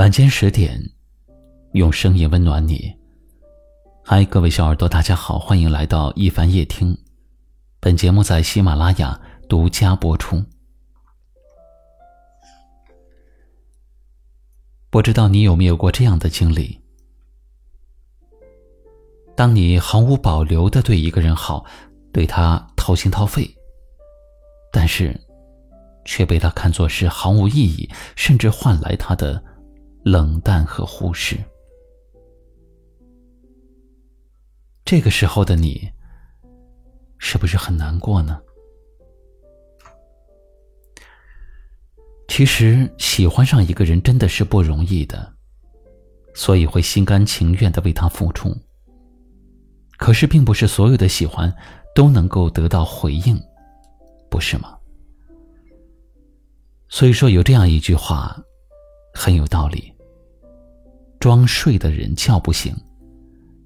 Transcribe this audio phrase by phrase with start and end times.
[0.00, 0.82] 晚间十点，
[1.72, 2.90] 用声音温暖你。
[4.02, 6.96] 嗨，各位小耳朵，大家好，欢迎来到一凡夜听。
[7.80, 10.42] 本节目在喜马拉雅独家播出。
[14.88, 16.80] 不知道你有没有过这样的经历？
[19.36, 21.66] 当你毫无保留的对一个人好，
[22.10, 23.54] 对他掏心掏肺，
[24.72, 25.14] 但是
[26.06, 29.44] 却被他看作是毫无意义，甚至换来他的。
[30.02, 31.36] 冷淡和忽视，
[34.84, 35.90] 这个时候的你，
[37.18, 38.40] 是不是很难过呢？
[42.28, 45.30] 其实喜欢上一个人真的是不容易的，
[46.34, 48.56] 所以会心甘情愿的为他付出。
[49.98, 51.54] 可是，并不是所有的喜欢
[51.94, 53.38] 都能够得到回应，
[54.30, 54.78] 不是吗？
[56.88, 58.42] 所以说，有这样一句话。
[59.20, 59.92] 很有道理。
[61.18, 62.74] 装睡的人叫不醒，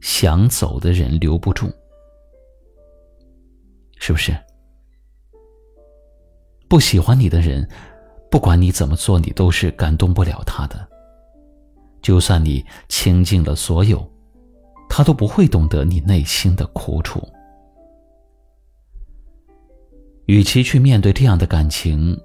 [0.00, 1.72] 想走的人留不住，
[4.00, 4.36] 是不是？
[6.68, 7.68] 不喜欢你的人，
[8.28, 10.88] 不管你怎么做，你都是感动不了他的。
[12.02, 14.04] 就算你倾尽了所有，
[14.88, 17.22] 他都不会懂得你内心的苦楚。
[20.26, 22.20] 与其去面对这样的感情，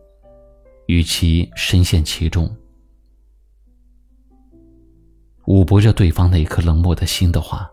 [0.88, 2.50] 与其深陷其中。
[5.50, 7.68] 捂不热对方那颗冷漠的心的话，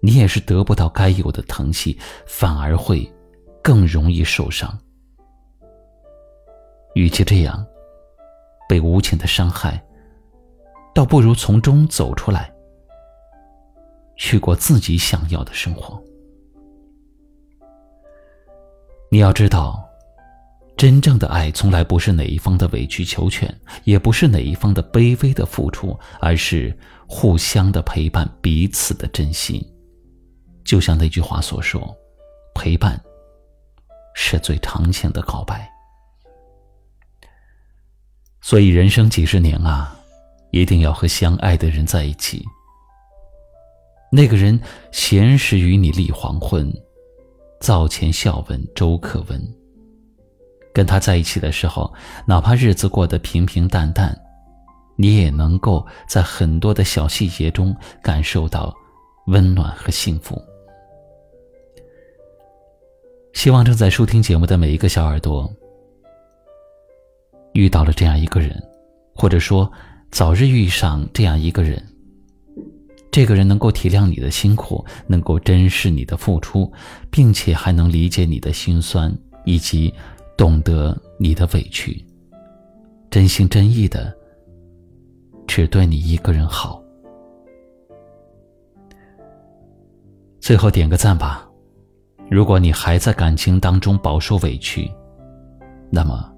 [0.00, 3.12] 你也是得不到该有的疼惜，反而会
[3.60, 4.78] 更容易受伤。
[6.94, 7.66] 与其这样
[8.68, 9.84] 被无情的伤害，
[10.94, 12.54] 倒不如从中走出来，
[14.16, 16.00] 去过自己想要的生活。
[19.10, 19.89] 你要知道。
[20.80, 26.74] 真正的爱从来不是哪一方的委曲求全，也不是哪一方的卑微的付出，而是
[27.06, 29.62] 互相的陪伴，彼此的真心。
[30.64, 31.94] 就像那句话所说
[32.56, 32.98] ：“陪伴
[34.14, 35.70] 是最长情的告白。”
[38.40, 39.94] 所以，人生几十年啊，
[40.50, 42.42] 一定要和相爱的人在一起。
[44.10, 44.58] 那个人
[44.92, 46.72] 闲时与你立黄昏，
[47.60, 49.59] 灶前笑问粥可温。
[50.72, 51.92] 跟他在一起的时候，
[52.26, 54.16] 哪怕日子过得平平淡淡，
[54.96, 58.72] 你也能够在很多的小细节中感受到
[59.26, 60.40] 温暖和幸福。
[63.32, 65.52] 希望正在收听节目的每一个小耳朵，
[67.52, 68.56] 遇到了这样一个人，
[69.14, 69.70] 或者说
[70.10, 71.84] 早日遇上这样一个人。
[73.10, 76.72] 这个人能够体谅你的辛苦，能够珍视你的付出，
[77.10, 79.12] 并且还能理解你的心酸
[79.44, 79.92] 以及。
[80.40, 82.02] 懂得你的委屈，
[83.10, 84.10] 真心真意的
[85.46, 86.82] 只对你一个人好。
[90.40, 91.46] 最后点个赞吧。
[92.30, 94.90] 如果你还在感情当中饱受委屈，
[95.90, 96.34] 那么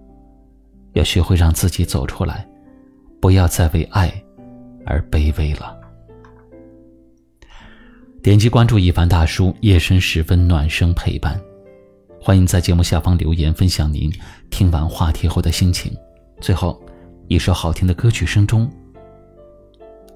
[0.94, 2.44] 要学会让自己走出来，
[3.20, 4.12] 不要再为爱
[4.84, 5.78] 而卑微了。
[8.20, 11.40] 点击关注一凡大叔，夜深时分暖声陪伴。
[12.24, 14.08] 欢迎在节目下方留言，分享您
[14.48, 15.92] 听完话题后的心情。
[16.40, 16.80] 最后，
[17.26, 18.70] 一首好听的歌曲声中，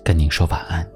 [0.05, 0.96] 跟您说晚安。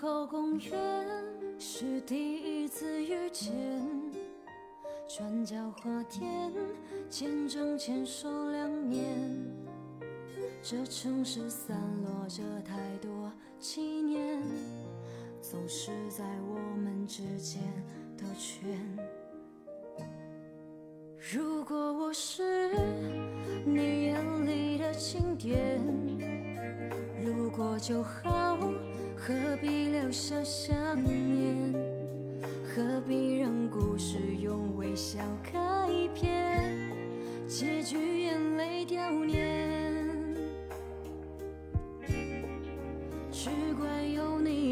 [0.00, 0.78] 后公园
[1.58, 3.52] 是第一次遇见，
[5.08, 6.52] 转角花店
[7.10, 9.04] 见证牵手两年。
[10.62, 13.28] 这城市散落着太多
[13.58, 14.40] 纪念，
[15.42, 17.60] 总是在我们之间
[18.16, 18.78] 兜圈。
[21.32, 22.70] 如果我是
[23.66, 25.82] 你眼里的经典，
[27.20, 28.56] 如果就好。
[29.20, 31.74] 何必留下想念？
[32.64, 36.78] 何必让故事用微笑开篇？
[37.48, 40.06] 结局眼泪掉念。
[43.32, 44.67] 只怪有你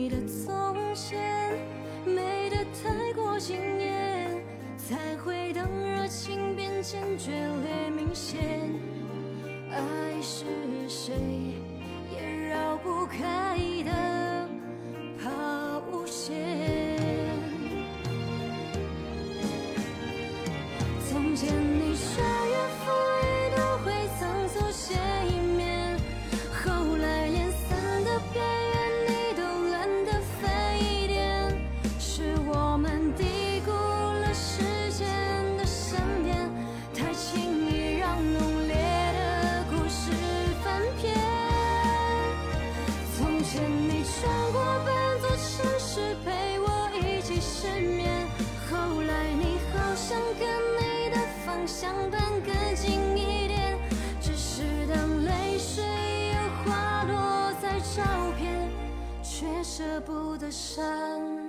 [59.76, 61.45] 舍不得删。